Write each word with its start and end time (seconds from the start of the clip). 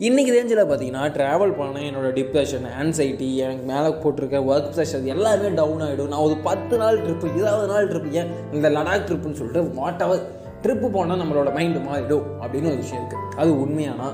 இன்றைக்கி 0.00 0.32
ரேஞ்சில் 0.32 0.58
பார்த்தீங்கன்னா 0.60 1.12
ட்ராவல் 1.12 1.54
பண்ண 1.54 1.80
என்னோட 1.80 2.08
டிப்ரெஷன் 2.12 2.66
ஆன்சைட்டி 2.78 3.36
எனக்கு 3.36 3.64
மேலே 3.64 3.88
போட்டிருக்க 4.02 4.44
ஒர்க் 4.44 4.72
ப்ரெஷர் 4.74 5.04
எல்லாமே 5.04 5.48
டவுன் 5.50 5.80
ஆகிடும் 5.80 6.08
நான் 6.08 6.18
ஒரு 6.18 6.36
பத்து 6.38 6.76
நாள் 6.78 7.00
ட்ரிப்பு 7.00 7.26
இருபது 7.36 7.66
நாள் 7.66 7.88
ட்ரிப்பு 7.88 8.10
ஏன் 8.12 8.30
இந்த 8.52 8.70
லடாக் 8.70 9.06
ட்ரிப்புன்னு 9.06 9.32
சொல்லிட்டு 9.32 9.62
வாட் 9.74 10.02
அவர் 10.02 10.20
ட்ரிப்பு 10.62 10.90
போனால் 10.90 11.20
நம்மளோட 11.20 11.52
மைண்டு 11.54 11.80
மாறிடும் 11.88 12.26
அப்படின்னு 12.40 12.70
ஒரு 12.70 12.76
விஷயம் 12.76 13.02
இருக்குது 13.02 13.36
அது 13.36 13.60
உண்மையானா? 13.60 14.08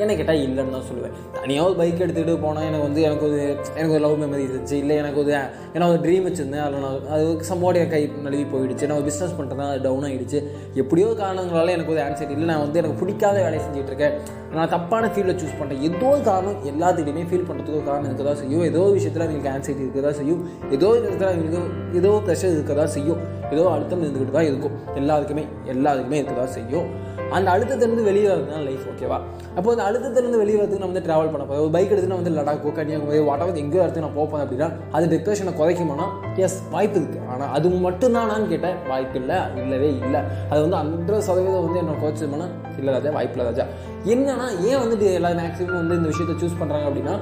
என்னை 0.00 0.12
கேட்டால் 0.18 0.42
இல்லைன்னு 0.44 0.74
தான் 0.76 0.86
சொல்லுவேன். 0.90 1.14
தனியாக 1.38 1.68
ஒரு 1.68 1.76
பைக் 1.80 2.02
எடுத்துகிட்டு 2.04 2.34
போனால் 2.44 2.66
எனக்கு 2.68 2.86
வந்து 2.88 3.02
எனக்கு 3.08 3.24
ஒரு 3.28 3.40
எனக்கு 3.78 3.94
ஒரு 3.96 4.02
லவ் 4.06 4.18
மெமரி 4.22 4.44
இருந்துச்சு. 4.48 4.76
இல்லை 4.82 4.94
எனக்கு 5.02 5.20
ஒரு 5.22 5.32
ஏன்னா 5.74 5.86
ஒரு 5.92 6.00
ட்ரீம் 6.04 6.26
வச்சுருந்தேன். 6.28 6.64
அதில் 6.66 6.84
நான் 6.84 7.08
அது 7.14 7.24
சம்போடைய 7.50 7.82
கை 7.94 8.02
நழுவி 8.26 8.44
போயிடுச்சு. 8.54 8.88
நான் 8.90 8.98
ஒரு 9.00 9.08
பிஸ்னஸ் 9.10 9.36
பண்ணுறேன் 9.38 9.72
அது 9.72 9.82
டவுன் 9.88 10.06
ஆகிடுச்சு 10.08 10.38
எப்படியோ 10.82 11.08
காரணங்களால 11.22 11.74
எனக்கு 11.76 11.94
ஒரு 11.96 12.02
ஆன்சைட்டி 12.06 12.34
இல்லை. 12.36 12.48
நான் 12.52 12.64
வந்து 12.64 12.80
எனக்கு 12.82 13.00
பிடிக்காத 13.02 13.36
வேலையை 13.46 13.62
செஞ்சுட்டு 13.66 13.92
இருக்கேன். 13.94 14.16
நான் 14.56 14.72
தப்பான 14.76 15.10
ஃபீல்டில் 15.12 15.38
சூஸ் 15.42 15.58
பண்ணுறேன் 15.60 15.84
ஏதோ 15.88 16.08
ஒரு 16.14 16.22
காரணம் 16.30 16.58
எல்லாத்துலேயுமே 16.72 17.22
ஃபீல் 17.28 17.46
பண்ணுறதுக்கு 17.50 17.78
ஒரு 17.80 17.86
காரணம் 17.90 18.08
இருக்க 18.10 18.24
தான் 18.30 18.40
செய்யும். 18.42 18.64
ஏதோ 18.70 18.82
விஷயத்தில் 18.96 19.24
அவங்களுக்கு 19.26 19.54
ஆன்சைட்டி 19.54 19.82
இருக்க 19.86 20.02
தான் 20.08 20.18
செய்யும். 20.20 20.42
ஏதோ 20.76 20.88
ஒரு 20.94 21.00
இடத்துல 21.06 21.30
அவங்களுக்கு 21.30 21.62
ஏதோ 22.00 22.10
ப்ரெஷர் 22.26 22.56
இருக்க 22.56 22.74
தான் 22.80 22.92
செய்யும். 22.96 23.22
ஏதோ 23.54 23.64
அழுத்தம் 23.76 24.02
இருந்துக்கிட்டு 24.04 24.36
தான் 24.38 24.50
இருக்கும். 24.50 24.76
எல்லாருக்குமே 25.00 25.44
எல்லாருக்குமே 25.74 26.18
இருக்க 26.20 26.34
தான் 26.42 26.54
செய்யும். 26.58 26.88
அந்த 27.36 27.48
அழுத்தத்திலேருந்து 27.52 28.04
வெளியே 28.08 28.26
வரது 28.30 28.48
தான் 28.54 28.64
லைஃப் 28.68 28.86
ஓகேவா 28.90 29.18
அப்போ 29.56 29.68
அந்த 29.74 29.82
அழுத்தத்திலேருந்து 29.88 30.40
வெளியே 30.40 30.56
வரதுக்கு 30.58 30.82
நம்ம 30.82 30.92
வந்து 30.92 31.04
ட்ராவல் 31.06 31.30
பண்ண 31.34 31.44
போதும் 31.50 31.62
ஒரு 31.66 31.72
பைக் 31.76 31.92
எடுத்து 31.92 32.10
நம்ம 32.10 32.22
வந்து 32.22 32.34
லடாக்கோ 32.38 32.72
கன்னியாகுமரி 32.78 33.20
வாட்டாவது 33.28 33.62
எங்கேயோ 33.62 33.82
இடத்துக்கு 33.84 34.06
நான் 34.06 34.18
போப்பேன் 34.18 34.42
அப்படின்னா 34.44 34.68
அது 34.96 35.06
டிப்ரெஷனை 35.12 35.52
குறைக்குமானா? 35.60 36.06
எஸ் 36.46 36.58
வாய்ப்பு 36.74 36.98
இருக்குது 37.00 37.24
ஆனால் 37.32 37.52
அது 37.56 37.70
மட்டும்தானான்னு 37.86 38.50
கேட்டேன். 38.52 38.76
வாய்ப்பு 38.90 39.18
இல்லை 39.22 39.38
இல்லவே 39.62 39.88
இல்லை. 40.02 40.20
அது 40.50 40.60
வந்து 40.64 40.78
அந்த 40.82 41.20
சதவீதம் 41.28 41.64
வந்து 41.68 41.80
என்ன 41.84 41.96
குறைச்சதுமானா 42.02 42.48
இல்லை 42.80 42.92
ராஜா 42.96 43.12
வாய்ப்பு 43.18 43.36
இல்லை 43.38 43.48
ராஜா. 43.50 43.66
என்னன்னா 44.14 44.48
ஏன் 44.70 44.80
வந்துட்டு 44.84 45.08
எல்லா 45.20 45.32
மேக்ஸிமம் 45.42 45.80
வந்து 45.82 45.98
இந்த 46.00 46.10
விஷயத்தை 46.12 46.36
சூஸ் 46.42 46.60
பண்ணுறாங்க 46.62 46.86
அப்படின்னா 46.90 47.16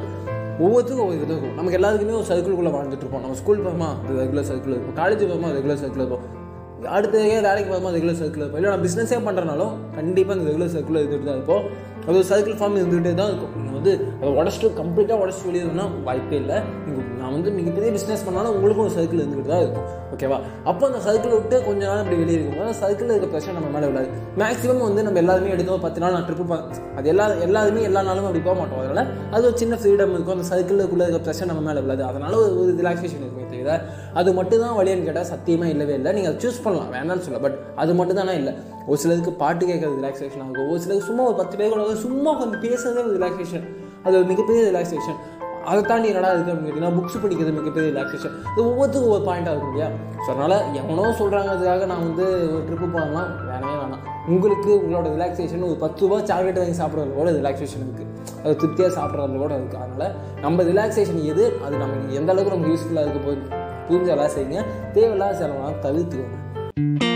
ஒவ்வொருத்துக்கும் 0.65 1.05
ஒவ்வொரு 1.05 1.19
இது 1.21 1.33
இருக்கும். 1.35 1.57
நமக்கு 1.59 1.79
எல்லாத்துக்குமே 1.79 2.19
ஒரு 2.21 2.29
சர்க்கிள்குள்ளே 2.33 2.73
வாழ்ந்துட்டு 2.77 3.05
இருப்போம். 3.05 3.25
நம்ம 3.25 3.37
ஸ்கூல் 3.41 3.65
போகமா 3.67 3.89
அது 4.05 4.21
ரெகுலர் 4.23 4.49
சர்க்கிள் 4.51 4.75
இருக்கும். 4.77 4.97
காலேஜ் 5.01 5.25
போகமா 5.33 5.51
ரெகுலர் 5.59 5.83
சர்க்கிள் 5.85 6.03
இருக்கும். 6.05 6.27
அடுத்த 6.97 7.17
வேலைக்கு 7.47 7.71
போகும்போது 7.71 7.97
ரெகுலர் 7.99 8.21
சர்க்கிள் 8.21 8.43
இருக்கும். 8.43 8.61
இல்லை 8.61 8.71
நான் 8.73 8.85
பிஸ்னஸே 8.87 9.19
பண்ணுறனாலும் 9.29 9.73
கண்டிப்பாக 9.97 10.35
அந்த 10.37 10.47
ரெகுலர் 10.51 10.75
சர்க்கிள் 10.75 11.01
இருந்துட்டு 11.01 11.29
தான் 11.31 11.39
இருப்போம். 11.39 11.65
அது 12.11 12.19
ஒரு 12.21 12.29
சர்க்கிள் 12.31 12.57
ஃபார்ம் 12.61 12.79
இருந்துகிட்டே 12.79 13.11
தான் 13.19 13.29
இருக்கும். 13.33 13.53
நீங்கள் 13.57 13.77
வந்து 13.79 13.93
அதை 14.21 14.31
உடச்சிட்டு 14.39 14.69
கம்ப்ளீட்டாக 14.79 15.23
உடச்சி 15.25 15.43
வெளியேறதுனா 15.49 15.85
வாய்ப்பே 16.07 16.37
இல்லை. 16.43 16.57
நீங்கள் 16.87 17.07
நான் 17.21 17.35
வந்து 17.37 17.51
மிகப்பெரிய 17.59 17.91
பிஸ்னஸ் 17.97 18.25
பண்ணாலும் 18.27 18.55
உங்களுக்கும் 18.57 18.85
ஒரு 18.87 18.95
சர்க்கிள் 18.97 19.21
இருந்துகிட்டு 19.23 19.53
தான் 19.53 19.63
இருக்கும். 19.65 19.87
ஓகேவா 20.15 20.39
அப்போ 20.71 20.85
அந்த 20.89 21.01
சர்க்கிள் 21.07 21.35
விட்டு 21.37 21.57
கொஞ்ச 21.69 21.83
நாள் 21.91 22.01
அப்படி 22.03 22.17
வெளியே 22.23 22.37
இருக்கும். 22.39 22.65
அந்த 22.65 22.77
சர்க்கிளில் 22.83 23.15
இருக்க 23.15 23.29
பிரச்சனை 23.35 23.55
நம்ம 23.59 23.71
மேலே 23.75 23.89
விடாது 23.91 24.09
மேக்ஸிமம் 24.43 24.85
வந்து 24.89 25.05
நம்ம 25.07 25.21
எல்லாருமே 25.23 25.53
எடுத்தோம் 25.57 25.85
பத்து 25.87 26.03
நாள் 26.05 26.15
நான் 26.17 26.27
ட்ரிப்பு 26.31 26.59
அது 27.01 27.13
எல்லா 27.13 27.27
எல்லாருமே 27.49 27.85
எல்லா 27.91 28.03
நாளும் 28.09 28.27
அப்படி 28.31 28.43
போக 28.49 28.57
மாட்டோம். 28.63 28.83
அதனால் 28.85 29.13
அது 29.37 29.43
ஒரு 29.51 29.57
சின்ன 29.63 29.79
ஃப்ரீடம் 29.83 30.15
இருக்கும். 30.17 30.37
அந்த 30.39 30.49
சர்க்கிளுக்குள்ளே 30.53 31.07
இருக்க 31.09 31.21
பிரச்சனை 31.29 31.49
நம்ம 31.53 31.65
மேலே 31.69 31.83
விடாது 31.87 32.05
அதனால 32.11 32.33
ஒரு 32.43 32.51
ஒரு 32.65 32.73
ரிலாக்ஸேஷன் 32.81 33.23
இருக்கும் 33.25 33.49
தவிர 33.55 33.79
அது 34.21 34.31
மட்டும் 34.37 34.61
தான் 34.65 34.77
வழியான்னு 34.81 35.07
கேட்டால் 35.07 35.31
சத்தியமாக 35.31 35.73
இல்லவே 35.75 35.95
இல்லை. 36.01 36.11
நீங்கள் 36.17 36.33
அதை 36.33 36.41
சூஸ் 36.45 36.61
பண்ணலாம். 36.67 36.91
வேணாம்னு 36.97 37.25
சொல்ல 37.29 37.41
பட் 37.47 37.57
அது 37.83 37.95
மட்டும் 38.01 38.21
தானே 38.21 38.35
இல்லை. 38.41 38.53
ஒரு 38.91 38.99
சிலருக்கு 39.03 39.33
பாட்டு 39.41 39.63
கேட்கறது 39.71 39.99
ரிலாக்ஸேஷன் 40.01 40.43
ஆகும் 40.45 40.69
ஒரு 40.73 40.79
சிலருக்கு 40.85 41.09
சும்மா 41.09 41.25
ஒரு 41.31 41.37
பத்து 41.41 41.55
பேர் 41.59 41.73
கூட 41.75 41.97
சும்மா 42.05 42.33
கொஞ்சம் 42.41 42.65
பேசுறதே 42.67 43.03
ஒரு 43.07 43.15
ரிலாக்ஸேஷன் 43.19 43.67
அது 44.07 44.15
ஒரு 44.21 44.27
மிகப்பெரிய 44.33 44.63
ரிலாக்ஸேஷன் 44.71 45.21
அதை 45.71 45.81
தாண்டி 45.89 46.11
என்னடா 46.11 46.29
இருக்குது 46.35 46.53
அப்படின்னு 46.53 46.69
கேட்டிங்கன்னா 46.69 46.97
புக்ஸ் 46.99 47.17
படிக்கிறது 47.23 47.53
மிகப்பெரிய 47.59 47.89
ரிலாக்ஸேஷன் 47.93 48.35
இது 48.53 48.61
ஒவ்வொருத்துக்கும் 48.69 49.09
ஒவ்வொரு 49.09 49.27
பாயிண்ட்டாக 49.27 49.55
இருக்கும் 49.55 49.73
இல்லையா? 49.73 49.89
ஸோ 50.23 50.29
அதனால் 50.35 50.55
எவனோ 50.81 51.05
சொல்கிறாங்கிறதுக்காக 51.19 51.87
நான் 51.91 52.05
வந்து 52.07 52.27
ஒரு 52.55 52.63
ட்ரிப்பு 52.69 52.89
போகலாம் 52.95 53.29
வேணவே 53.51 53.75
வேணாம். 53.83 54.05
உங்களுக்கு 54.35 54.71
உங்களோட 54.81 55.07
ரிலாக்ஸேஷன் 55.17 55.67
ஒரு 55.69 55.79
பத்து 55.85 56.03
ரூபா 56.07 56.19
சாக்லேட் 56.31 56.61
வாங்கி 56.63 56.79
சாப்பிட்றது 56.81 57.19
கூட 57.21 57.35
ரிலாக்ஸேஷன் 57.41 57.85
இருக்குது 57.87 58.09
அது 58.45 58.55
திருப்தியாக 58.63 58.93
சாப்பிட்றது 58.99 59.43
கூட 59.45 59.53
இருக்குது 59.61 59.83
அதனால் 59.85 60.17
நம்ம 60.47 60.63
ரிலாக்ஸேஷன் 60.71 61.23
எது 61.35 61.45
அது 61.67 61.75
நம்ம 61.85 62.17
எந்த 62.21 62.33
அளவுக்கு 62.35 62.55
நமக்கு 62.55 62.75
யூஸ்ஃபுல்லாக 62.75 63.07
இருக்க 63.07 63.23
போய் 63.29 63.41
புரிஞ்ச 63.91 64.11
எல்லாம் 64.17 64.35
செய்யுங்க. 64.37 64.59
தேவையில்லாத 64.97 65.39
செலவெல்லாம் 65.43 65.81
தவிர்த்துக்கோங்க. 65.87 67.10